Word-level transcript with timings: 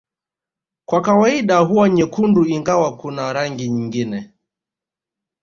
Kwa 0.85 1.01
kawaida 1.01 1.57
huwa 1.57 1.89
nyekundu 1.89 2.45
ingawa 2.45 2.97
kuna 2.97 3.33
rangi 3.33 3.69
nyingine 3.69 4.29